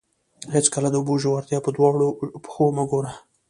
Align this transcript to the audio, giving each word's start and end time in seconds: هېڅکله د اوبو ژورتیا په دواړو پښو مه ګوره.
هېڅکله 0.55 0.87
د 0.91 0.95
اوبو 0.99 1.13
ژورتیا 1.23 1.59
په 1.63 1.69
دواړو 1.77 2.07
پښو 2.43 2.65
مه 2.75 2.83
ګوره. 2.91 3.11